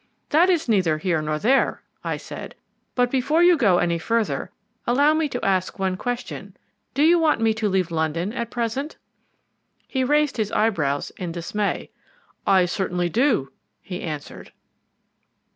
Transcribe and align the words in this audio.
"That 0.29 0.49
is 0.49 0.67
neither 0.67 0.97
here 0.97 1.21
nor 1.21 1.37
there," 1.37 1.83
I 2.03 2.17
said; 2.17 2.55
"but 2.95 3.11
before 3.11 3.43
you 3.43 3.55
go 3.55 3.77
any 3.77 3.99
further, 3.99 4.49
allow 4.87 5.13
me 5.13 5.29
to 5.29 5.45
ask 5.45 5.77
one 5.77 5.95
question. 5.95 6.57
Do 6.95 7.03
you 7.03 7.19
want 7.19 7.39
me 7.39 7.53
to 7.53 7.69
leave 7.69 7.91
London 7.91 8.33
at 8.33 8.49
present?" 8.49 8.97
He 9.87 10.03
raised 10.03 10.37
his 10.37 10.51
eyebrows 10.53 11.11
in 11.17 11.31
dismay. 11.31 11.91
"I 12.47 12.65
certainly 12.65 13.09
do," 13.09 13.51
he 13.79 14.01
answered. 14.01 14.51